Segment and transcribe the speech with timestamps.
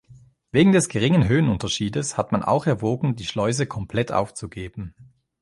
[0.51, 4.95] Wegen des geringen Höhenunterschiedes hatte man auch erwogen, die Schleuse komplett aufzugeben.